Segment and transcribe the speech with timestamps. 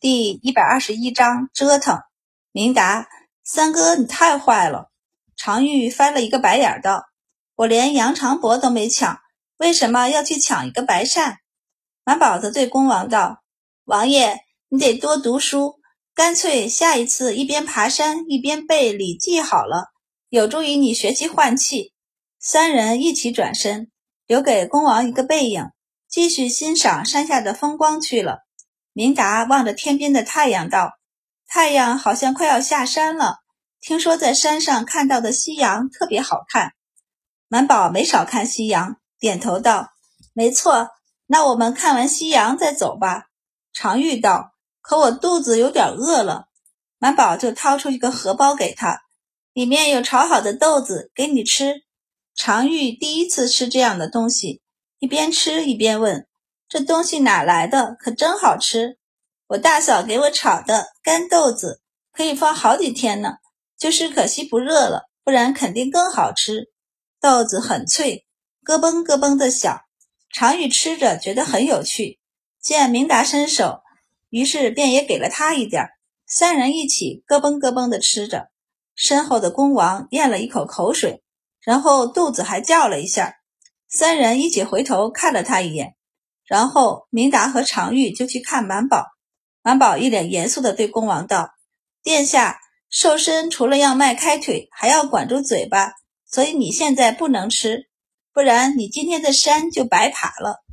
[0.00, 2.00] 第一百二十一章折腾。
[2.52, 3.06] 明达，
[3.44, 4.90] 三哥，你太坏了！
[5.36, 7.04] 常玉翻了一个白眼，道
[7.54, 9.18] ：“我连杨长伯都没抢，
[9.58, 11.40] 为什么要去抢一个白扇？”
[12.02, 13.42] 满宝则对恭王道
[13.84, 14.38] ：“王爷，
[14.70, 15.74] 你得多读书，
[16.14, 19.88] 干脆下一次一边爬山一边背《礼记》好了，
[20.30, 21.92] 有助于你学习换气。”
[22.40, 23.90] 三人一起转身，
[24.26, 25.66] 留给恭王一个背影，
[26.08, 28.38] 继续欣赏山下的风光去了。
[28.92, 30.98] 明达望着天边的太阳道
[31.46, 33.38] ：“太阳好像快要下山了。
[33.80, 36.72] 听说在山上看到的夕阳特别好看。”
[37.48, 39.88] 满宝没少看夕阳，点头道
[40.32, 40.88] ：“没错，
[41.26, 43.26] 那我们看完夕阳再走吧。”
[43.72, 46.46] 常玉道：“可我肚子有点饿了。”
[46.98, 49.00] 满宝就掏出一个荷包给他，
[49.52, 51.82] 里面有炒好的豆子，给你吃。
[52.34, 54.62] 常玉第一次吃这样的东西，
[54.98, 56.26] 一边吃一边问。
[56.70, 57.96] 这东西哪来的？
[57.98, 58.96] 可真好吃！
[59.48, 63.38] 我大嫂给我炒的干豆子，可以放好几天呢。
[63.76, 66.70] 就是可惜不热了，不然肯定更好吃。
[67.20, 68.24] 豆子很脆，
[68.62, 69.80] 咯嘣咯嘣的响。
[70.32, 72.20] 常玉吃着觉得很有趣，
[72.62, 73.80] 见明达伸手，
[74.28, 75.88] 于是便也给了他一点。
[76.24, 78.50] 三人一起咯嘣咯嘣地吃着。
[78.94, 81.24] 身后的恭王咽了一口口水，
[81.64, 83.38] 然后肚子还叫了一下。
[83.88, 85.96] 三人一起回头看了他一眼。
[86.50, 89.06] 然后明达和常玉就去看满宝，
[89.62, 91.50] 满宝一脸严肃地对恭王道
[92.02, 92.58] ：“殿下
[92.90, 95.92] 瘦身除了要迈开腿，还要管住嘴巴，
[96.26, 97.88] 所以你现在不能吃，
[98.32, 100.64] 不然你今天的山就白爬了。”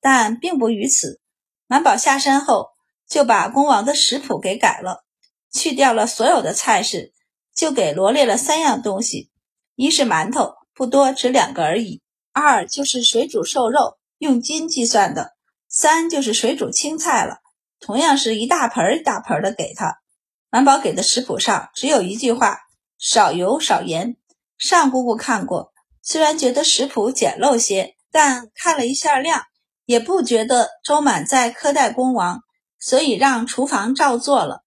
[0.00, 1.20] 但并不于此，
[1.66, 2.68] 满宝下山后
[3.08, 5.04] 就把恭王的食谱给改了，
[5.52, 7.12] 去掉了所有的菜式，
[7.52, 9.32] 就给罗列了三样东西：
[9.74, 13.98] 一是馒头，不多，只两个而已；二就是水煮瘦肉。
[14.24, 15.34] 用斤计算的，
[15.68, 17.40] 三就是水煮青菜了，
[17.78, 19.98] 同样是一大盆一大盆的给他。
[20.48, 22.60] 满宝给的食谱上只有一句话：
[22.98, 24.16] 少油少盐。
[24.56, 29.42] 尚姑姑看过，虽然觉得食谱简陋些，但看了一下量，
[29.84, 32.40] 也不觉得周满在苛待恭王，
[32.78, 34.62] 所以让厨房照做了。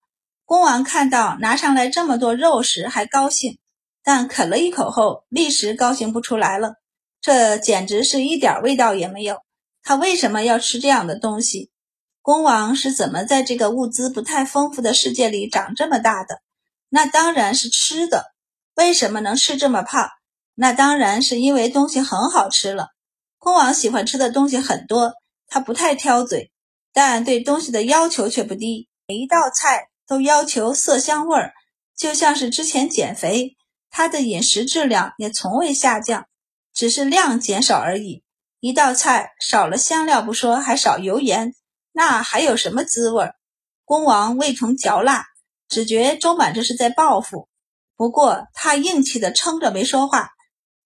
[0.45, 3.57] 恭王看到拿上来这么多肉食，还高兴，
[4.03, 6.75] 但啃了一口后，立时高兴不出来了。
[7.19, 9.46] 这简直是一点味道也没有。
[9.87, 11.71] 他为什么要吃这样的东西？
[12.21, 16.41] 恭王是怎么在这个物资不太丰富的世界里长这么大的？
[16.89, 18.33] 那当然是吃的。
[18.75, 20.09] 为什么能吃这么胖？
[20.55, 22.89] 那当然是因为东西很好吃了。
[23.37, 25.13] 恭王喜欢吃的东西很多，
[25.47, 26.51] 他不太挑嘴，
[26.91, 28.89] 但对东西的要求却不低。
[29.07, 31.53] 每一道菜都要求色香味儿，
[31.95, 33.55] 就像是之前减肥，
[33.89, 36.27] 他的饮食质量也从未下降，
[36.73, 38.25] 只是量减少而已。
[38.67, 41.53] 一道菜少了香料不说，还少油盐，
[41.93, 43.31] 那还有什么滋味？
[43.85, 45.23] 恭王味同嚼蜡，
[45.69, 47.47] 只觉周满这是在报复。
[47.95, 50.31] 不过他硬气的撑着没说话。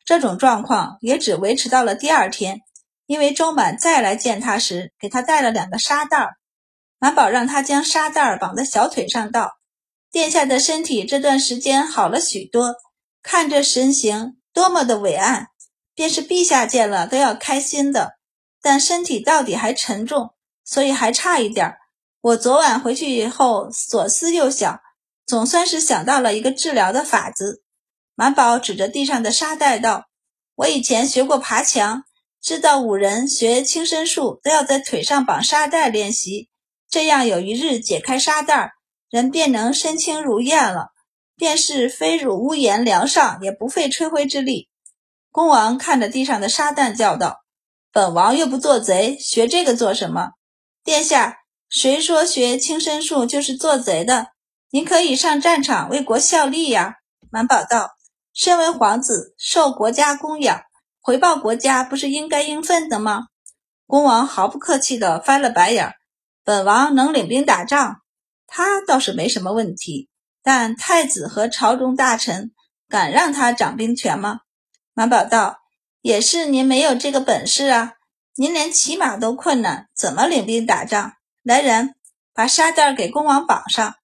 [0.06, 2.59] 这种状况也只维持到了第二天，
[3.08, 6.36] 因为周满再来见他时，给他带了两个沙袋儿。
[7.00, 9.53] 满宝让他将沙袋儿绑在小腿上，道
[10.13, 12.75] ：“殿下的身体这段时间好了许多，
[13.24, 15.48] 看这神形多么的伟岸。”
[15.94, 18.13] 便是陛下见了都要开心的，
[18.62, 21.78] 但身体到底还沉重，所以还差一点儿。
[22.22, 24.80] 我昨晚回去以后左思右想，
[25.25, 27.63] 总算是想到了一个治疗的法子。
[28.16, 30.06] 满宝指着地上的沙袋道
[30.56, 32.03] ：“我以前学过爬墙，
[32.41, 36.50] 知道武人学轻身术都要在腿上绑沙袋练习，
[36.90, 38.74] 这样有一日解开沙袋，
[39.09, 40.90] 人便能身轻如燕了。
[41.35, 44.69] 便是飞入屋檐梁上，也不费吹灰之力。”
[45.31, 47.38] 恭王看着地上的沙蛋，叫道
[47.94, 50.31] ：“本王又不做贼，学这个做什么？
[50.84, 51.38] 殿下，
[51.69, 54.28] 谁说学轻身术就是做贼的？
[54.72, 56.96] 您可以上战场为国效力呀！”
[57.31, 57.92] 满宝道
[58.36, 60.64] ：“身为皇子，受国家供养，
[61.00, 63.28] 回报国家不是应该应分的吗？”
[63.88, 65.94] 恭王毫不客气地翻了白眼
[66.44, 68.02] ：“本王能领兵打仗，
[68.48, 70.10] 他倒是没什么问题，
[70.44, 72.51] 但太子和朝中大臣
[72.89, 74.42] 敢让他掌兵权吗？”
[75.01, 75.62] 满宝道
[76.03, 77.94] ：“也是您没有这个本事啊！
[78.36, 81.95] 您连骑马都困难，怎么领兵打仗？”来人，
[82.36, 83.95] 把沙袋给恭王绑上。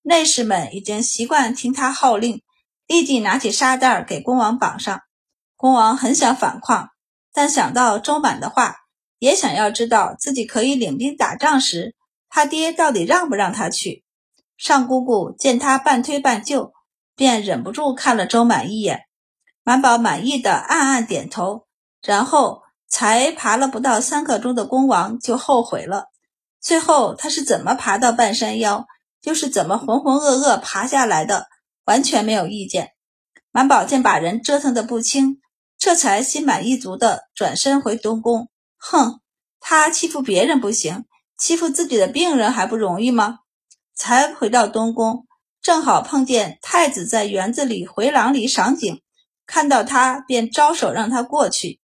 [0.00, 2.40] 内侍们已经习惯听他号令，
[2.86, 5.02] 立即拿起沙袋给恭王绑上。
[5.54, 6.88] 恭王很想反抗，
[7.34, 8.76] 但想到周满的话，
[9.18, 11.94] 也想要知道自己可以领兵打仗时，
[12.30, 14.02] 他爹到底让不让他去。
[14.56, 16.72] 尚姑姑见他半推半就，
[17.14, 19.02] 便忍不住看了周满一眼。
[19.64, 21.66] 满宝满意的暗暗点头，
[22.02, 26.06] 然后才爬了不到三刻钟的恭王就后悔了，
[26.60, 28.86] 最后他是怎么爬到半山腰，
[29.22, 31.46] 又是怎么浑浑噩噩爬下来的，
[31.84, 32.90] 完全没有意见。
[33.52, 35.40] 满宝见把人折腾得不轻，
[35.78, 38.48] 这才心满意足地转身回东宫。
[38.78, 39.20] 哼，
[39.60, 41.04] 他欺负别人不行，
[41.38, 43.38] 欺负自己的病人还不容易吗？
[43.94, 45.26] 才回到东宫，
[45.60, 49.02] 正好碰见太子在园子里回廊里赏景，
[49.52, 51.78] 看到他便招手让他过去。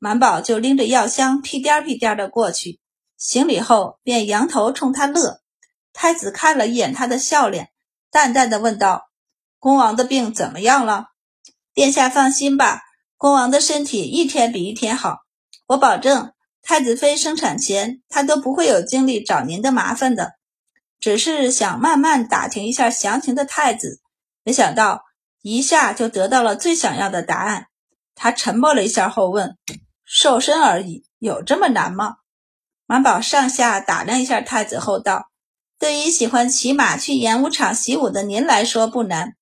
[0.00, 2.80] 满宝就拎着药箱屁颠屁颠的过去，
[3.16, 5.40] 行礼后便扬头冲他乐。
[5.92, 7.70] 太子看了一眼他的笑脸，
[8.10, 9.04] 淡淡的问道
[9.60, 11.10] ：“恭王的病怎么样了？”
[11.72, 12.82] 殿下放心吧，
[13.16, 15.18] 恭王的身体一天比一天好，
[15.68, 20.32] 我保证，太子妃生产前他都不会有精力找您的麻烦的。
[20.98, 24.00] 只是想慢慢打听一下详情的太子，
[24.42, 25.04] 没想到
[25.42, 27.66] 一下就得到了最想要的答案。
[28.14, 29.58] 他沉默了一下后问。
[30.04, 32.16] 瘦身而已，有这么难吗？
[32.86, 35.30] 满宝上下打量一下太子后道
[35.80, 39.36] ：“对于喜欢骑马去演武场习武的您来说不难，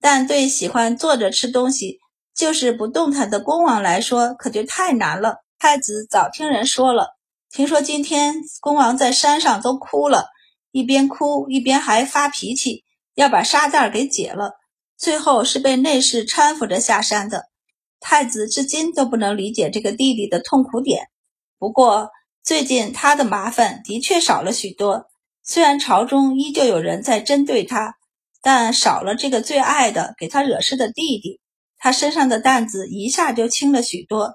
[0.00, 1.98] 但对喜欢坐着吃东西
[2.34, 7.16] 就是不动弹的公王来说可就太难了。”太子早听人说了，
[7.50, 10.28] 听说今天公王在山上都哭了，
[10.70, 12.84] 一边哭一边还发脾气，
[13.14, 14.52] 要把沙袋给解了，
[15.04, 17.44] 最后是被内侍搀扶着下山的。
[18.00, 21.08] 太子至今都不能理解这个弟弟的痛苦点。
[21.58, 22.08] 不过
[22.42, 25.04] 最近他的麻烦的确少了许多，
[25.42, 27.96] 虽然朝中依旧有人在针对他，
[28.40, 31.38] 但少了这个最爱的给他惹事的弟弟，
[31.76, 34.32] 他身上的担子一下就轻了许多。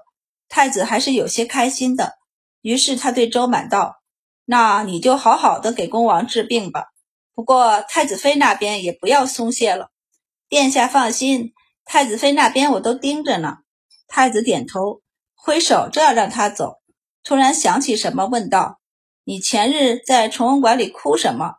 [0.48, 2.12] 太子还是有些开心的。
[2.60, 3.96] 于是他对周满道
[4.46, 6.84] ：“那你就好好的给公王治病吧。
[7.34, 9.90] 不过太子妃那边也不要松懈了。
[10.50, 11.54] 殿下放心。”
[11.86, 13.56] 太子妃那边我都盯着呢。
[14.06, 15.00] 太子点头，
[15.34, 16.74] 挥手正要让他走，
[17.24, 18.80] 突然想起什么，问道
[19.24, 21.54] ：“你前日在崇文馆里哭什么？”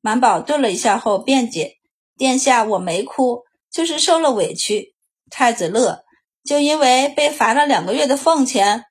[0.00, 1.74] 满宝顿了一下后辩解
[2.16, 4.94] ：“殿下，我没哭，就是受了委屈。”
[5.30, 6.04] 太子乐，
[6.44, 8.84] 就因为被罚了两个月的俸钱。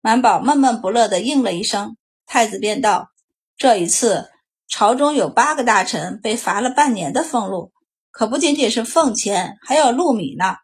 [0.00, 1.96] 满宝闷闷不乐地应了一声。
[2.26, 3.08] 太子便道
[3.56, 4.30] ：“这一次，
[4.66, 7.72] 朝中有八个大臣被罚了半年的俸禄。”
[8.14, 10.54] 可不仅仅是奉钱，还有禄米呢。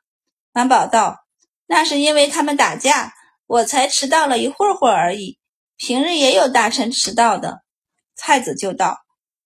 [0.52, 1.17] 满宝道
[1.67, 3.12] ：“那是因为他们打架，
[3.49, 5.37] 我才迟到了一会儿会儿而已。
[5.76, 7.62] 平日也有大臣迟到的。”
[8.14, 8.99] 太子就道：“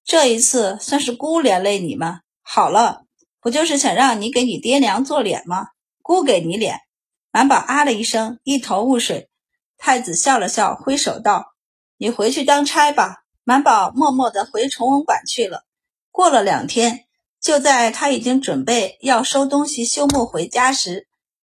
[0.05, 2.21] 这一次算是姑连累你们。
[2.43, 3.05] 好了，
[3.41, 5.69] 不就是想让你给你爹娘做脸吗？
[6.03, 6.81] 姑给你脸。”
[7.33, 9.31] 满宝啊了一声，一头雾水。
[9.79, 11.55] 太子笑了笑，挥手道
[11.97, 15.65] ：“你回去当差吧。”满宝默默地回崇文馆去了。
[16.11, 17.04] 过了两天。
[17.45, 21.07] 就在他已经准备要收东西、休沐回家时，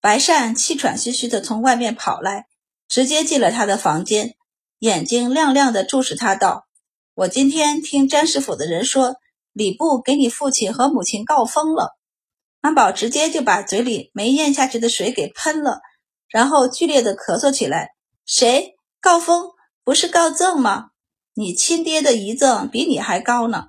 [0.02, 2.44] 白善气喘吁吁地从外面跑来，
[2.88, 4.34] 直接进了他的房间，
[4.80, 6.66] 眼睛亮亮地注视他，道
[7.16, 9.16] ：“我今天听詹师府的人说，
[9.54, 11.96] 礼部给你父亲和母亲告封了。”
[12.60, 15.80] 安宝直接就把嘴里没咽下去的水给喷了，
[16.28, 17.92] 然后剧烈地咳嗽起来
[18.26, 19.52] ：“谁告封？
[19.84, 20.90] 不是告赠吗？
[21.32, 23.68] 你亲爹的遗赠比你还高呢。”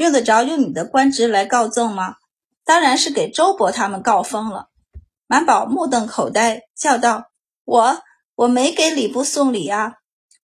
[0.00, 2.14] 用得着用你的官职来告赠吗？
[2.64, 4.70] 当然是给周伯他们告封了。
[5.26, 7.24] 满宝目瞪口呆，叫道
[7.66, 8.00] ：“我
[8.34, 9.96] 我没给礼部送礼啊！”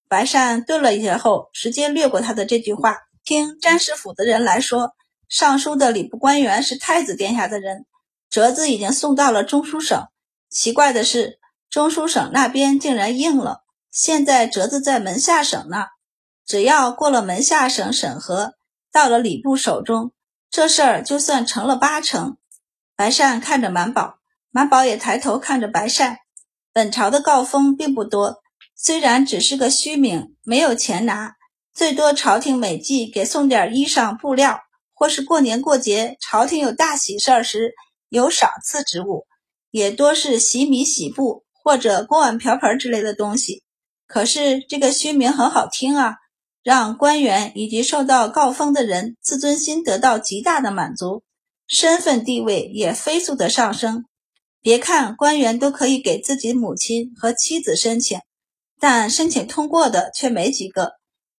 [0.09, 2.99] 白善顿了一下后，直接略过他的这句话。
[3.25, 4.91] 听詹师府的人来说，
[5.27, 7.87] 尚书的礼部官员是太子殿下的人，
[8.29, 10.07] 折子已经送到了中书省。
[10.51, 11.39] 奇怪的是，
[11.71, 13.63] 中书省那边竟然应了。
[13.91, 15.87] 现在折子在门下省呢，
[16.47, 18.53] 只要过了门下省审核。
[18.97, 20.13] 到了礼部手中，
[20.51, 22.39] 这事儿就算成了八成。
[22.97, 26.21] 白善看着满宝，满宝也抬头看着白善。
[26.73, 28.39] 本朝的诰封并不多，
[28.75, 31.35] 虽然只是个虚名，没有钱拿，
[31.75, 34.61] 最多朝廷每季给送点衣裳布料，
[34.95, 37.75] 或是过年过节朝廷有大喜事儿时
[38.09, 39.27] 有赏赐之物，
[39.71, 43.63] 也多是洗米洗布或者锅碗瓢盆之类的东西。
[44.07, 46.17] 可是这个虚名很好听啊。
[46.67, 51.23] 让官员以及受到告封的人自尊心得到极大的满足，
[51.69, 54.05] 身份地位也飞速的上升。
[54.61, 58.19] 别看官员都可以给自己母亲和妻子申请，
[58.81, 60.95] 但申请通过的却没几个，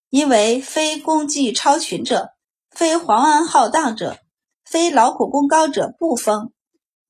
[0.09, 2.29] 因为非功绩超群者、
[2.71, 4.19] 非皇恩浩荡者、
[4.63, 6.53] 非劳苦功高者不封。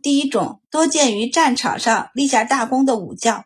[0.01, 3.45] 第一种多见于战场上立下大功的武将，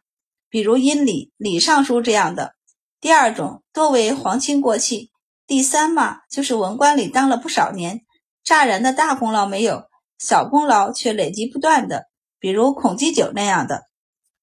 [0.50, 2.54] 比如殷礼、李尚书这样的。
[3.01, 5.10] 第二种多为皇亲国戚，
[5.48, 8.01] 第三嘛就是文官里当了不少年，
[8.43, 9.86] 乍然的大功劳没有，
[10.20, 12.05] 小功劳却累积不断的，
[12.39, 13.86] 比如孔基九那样的。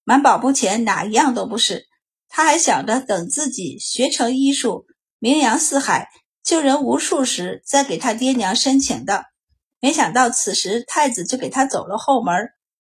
[0.03, 1.87] 满宝不前哪一样都不是，
[2.29, 4.87] 他还想着等自己学成医术，
[5.21, 6.09] 名扬四海、
[6.43, 9.27] 救人无数时，再给他爹娘申请的。
[9.79, 12.35] 没想到此时太子就给他走了后门。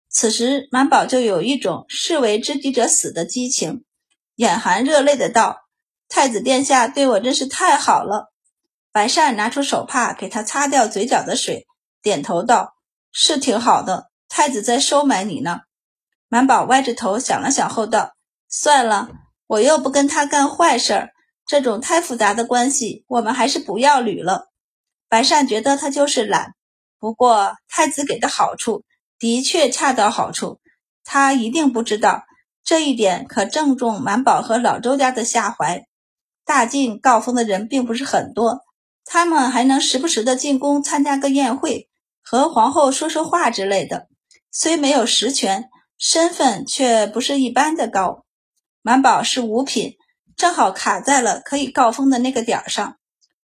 [0.09, 3.83] 此时满宝就有一种士为知己者死的激情，
[4.38, 5.63] 眼含热泪的道
[6.08, 8.32] ：“太子殿下对我真是太好了。”
[8.94, 11.65] 白善拿出手帕给他擦掉嘴角的水，
[12.03, 12.75] 点头道
[13.12, 15.62] ：“是挺好的，太子在收买你呢。”
[16.29, 18.13] 满宝歪着头想了想后道
[18.48, 19.10] ：“算了，
[19.48, 21.10] 我又不跟他干坏事儿，
[21.48, 24.50] 这种太复杂的关系，我们还是不要捋了。”
[25.10, 26.53] 白善觉得他就是懒，
[27.00, 28.84] 不过太子给的好处
[29.17, 30.60] 的确恰到好处，
[31.03, 32.24] 他一定不知道
[32.67, 35.88] 这一点，可正中满宝和老周家的下怀。
[36.43, 38.65] 大晋告封的人并不是很多。
[39.05, 41.88] 他们还能时不时的进宫参加个宴会，
[42.21, 44.09] 和皇后说说话之类的。
[44.51, 48.25] 虽没有实权，身份却不是一般的高。
[48.81, 49.95] 满宝是五品，
[50.36, 52.97] 正好卡在了可以告封的那个点儿上。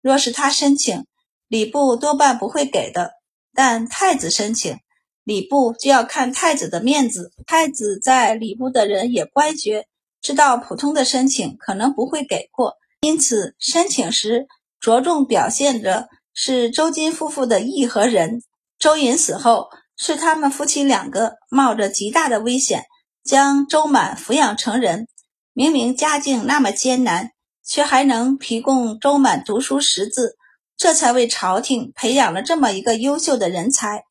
[0.02, 1.06] 若是他申请，
[1.46, 3.12] 礼部多半不会给的。
[3.54, 4.80] 但太子申请，
[5.24, 7.32] 礼部就要看太子的面子。
[7.46, 9.86] 太子在礼部的人也乖觉，
[10.20, 14.46] 知道普通的申请可能不会给过，因此申请时。
[14.80, 18.42] 着重表现的是周金夫妇的义和仁。
[18.78, 22.84] 周隐死后，是他们夫妻两个冒着极大的危险
[23.24, 25.08] 将周满抚养成人。
[25.54, 27.30] 明明家境那么艰难，
[27.64, 30.36] 却还能提供周满读书识字，
[30.76, 34.04] 这才为朝廷培养了这么一个优秀的人才。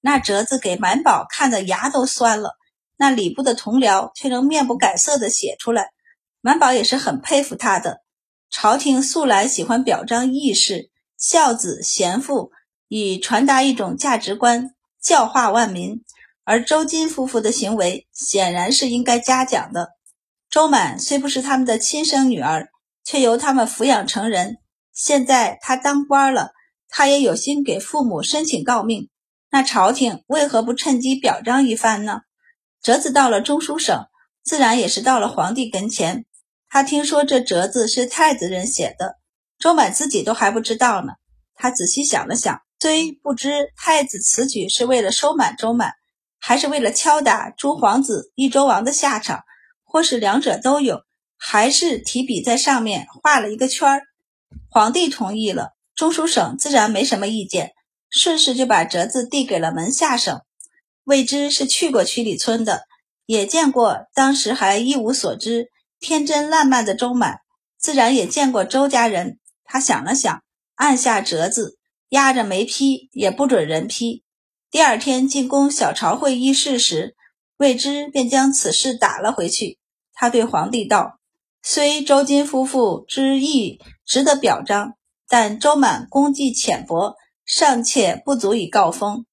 [0.00, 2.56] 那折子给满宝看的牙都酸了，
[2.96, 5.90] 那礼部的同僚却能面不改色的写出来。
[6.40, 8.00] 满宝也是很佩服他的。
[8.50, 12.50] 朝廷素来喜欢表彰义士、孝子贤妇，
[12.88, 16.02] 以传达一种价值观，教化万民。
[16.44, 19.90] 而周金夫妇的行为显然是应该嘉奖的。
[20.48, 22.70] 周满虽不是他们的亲生女儿，
[23.04, 24.56] 却由他们抚养成人。
[24.92, 26.50] 现在他当官了，
[26.88, 29.08] 他也有心给父母申请诰命。
[29.50, 32.20] 那朝廷为何不趁机表彰一番呢？
[32.82, 34.06] 折子到了中书省，
[34.42, 36.24] 自然也是到了皇帝跟前。
[36.68, 39.16] 他听说这折子是太子人写的，
[39.58, 41.14] 周满自己都还不知道呢。
[41.56, 45.94] 他仔细想了想，虽不知太子此举是为了收买周满，
[46.38, 49.42] 还是为了敲打诸皇子益州王的下场，
[49.84, 51.02] 或是两者都有，
[51.36, 54.02] 还是提笔在上面画了一个圈儿。
[54.70, 57.72] 皇帝同意了，中书省自然没什么意见，
[58.10, 60.40] 顺势就把折子递给了门下省。
[61.04, 62.82] 未知是去过曲里村的，
[63.26, 65.70] 也见过，当时还一无所知。
[65.98, 67.40] 天真烂漫的周满
[67.78, 70.42] 自然也见过周家人，他想了想，
[70.74, 74.24] 按下折子，压着没批，也不准人批。
[74.70, 77.16] 第二天进宫小朝会议事时，
[77.56, 79.78] 未知便将此事打了回去。
[80.14, 81.18] 他对皇帝道
[81.62, 84.94] ：“虽周金夫妇之意值得表彰，
[85.28, 87.16] 但周满功绩浅薄，
[87.50, 89.26] 尚且不足以告封。”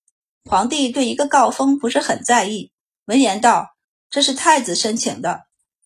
[0.50, 2.72] 皇帝对一个告封不是很在意，
[3.06, 3.76] 闻言道
[4.10, 5.42] ：“这是太子申请的。”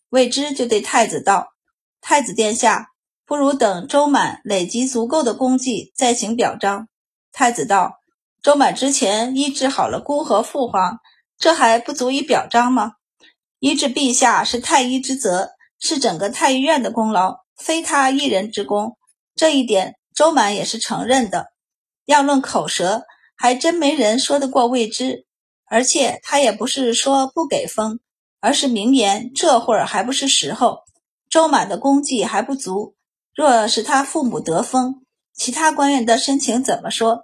[0.09, 1.53] 未知就对太子道
[2.00, 2.89] ：“太子殿下，
[3.25, 6.88] 不如等周满累积足够的功绩再行表彰。”
[7.33, 8.00] 太子道
[8.41, 11.00] ：“周满之前医治好了孤和父皇，
[11.38, 12.93] 这还不足以表彰吗？
[13.59, 18.97] 医治陛下是太医之责，是整个太医院的功劳，非他一人之功。
[19.35, 21.50] 这一点，周满也是承认的。
[22.12, 23.03] 要论口舌，
[23.36, 25.25] 还真没人说得过未知。
[25.65, 28.00] 而且他也不是说不给封。”
[28.44, 30.80] 而是明言，这会儿还不是时候。
[31.30, 32.96] 周满的功绩还不足，
[33.36, 37.22] 若是他父母得封，其他官员的申请怎么说？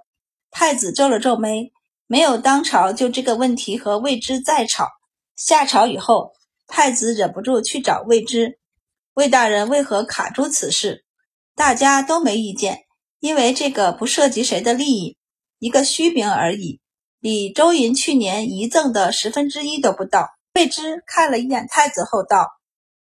[0.52, 1.74] 太子皱了皱眉，
[2.06, 4.90] 没有当朝就这个问题和魏知再吵。
[5.36, 6.34] 下朝以后，
[6.68, 8.60] 太子忍不住去找魏知，
[9.16, 11.04] 魏大人为何卡住此事？
[11.56, 12.84] 大家都没意见，
[13.20, 15.18] 因为这个不涉及谁的利益，
[15.60, 16.80] 一个虚名而已，
[17.20, 20.30] 比周寅去年遗赠的十分之一都不到。
[20.54, 22.48] 魏之看了一眼太子后道：“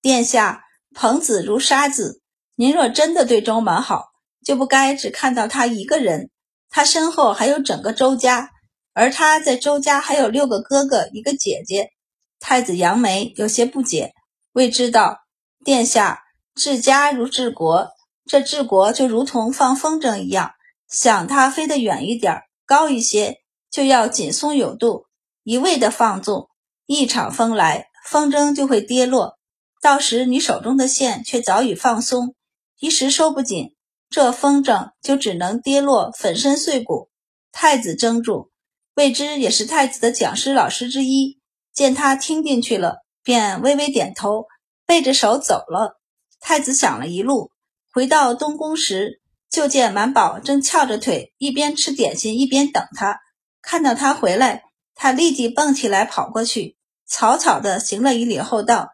[0.03, 0.63] 殿下，
[0.95, 2.21] 朋子如杀子。
[2.55, 4.07] 您若真的对周满好，
[4.45, 6.31] 就不该只看到他一个人。
[6.69, 8.51] 他身后还有整个周家，
[8.93, 11.91] 而他在周家还有六个哥哥，一个姐姐。”
[12.39, 14.13] 太子扬眉，有些不解。
[14.53, 15.19] 魏知道
[15.65, 16.23] ：“殿下
[16.55, 17.89] 治家如治国，
[18.27, 20.53] 这治国就如同放风筝一样，
[20.89, 23.39] 想它飞得远一点、高一些，
[23.71, 25.07] 就要紧松有度，
[25.45, 26.49] 一味的放纵。”
[26.87, 29.39] 一场风来，风筝就会跌落，
[29.83, 32.37] 到时你手中的线却早已放松，
[32.79, 33.75] 一时收不紧，
[34.09, 37.11] 这风筝就只能跌落，粉身碎骨。
[37.51, 38.53] 太子怔住，
[38.95, 41.41] 未知也是太子的讲师老师之一，
[41.73, 44.47] 见他听进去了，便微微点头，
[44.87, 46.01] 背着手走了。
[46.39, 47.51] 太子想了一路，
[47.97, 53.21] 回到东宫时，就见满宝正翘着腿，一边吃点心一边等他。
[53.63, 56.77] 看到他回来，他立即蹦起来跑过去，
[57.07, 58.91] 草草的行了一礼后道：“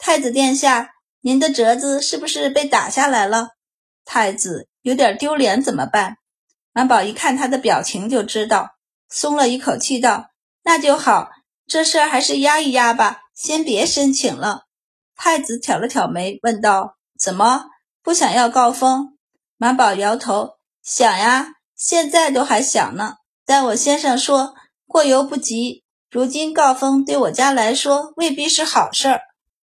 [0.00, 3.48] 太子殿下，您的折子是不是被打下来了？”
[4.06, 6.16] 太子有点丢脸，怎么办？
[6.72, 8.70] 满宝一看他的表情就知道，
[9.10, 10.30] 松了一口气道
[10.64, 11.28] ：“那就好，
[11.66, 14.62] 这事儿还是压一压吧，先别申请了。”
[15.14, 17.66] 太子挑了挑眉，问道：“怎么？”
[18.06, 19.16] 不想要告封，
[19.56, 23.16] 满宝摇头，想呀，现在都还想呢。
[23.44, 24.54] 但我先生说
[24.86, 29.22] 过犹不及，如今告封对我家来说未必是好事儿。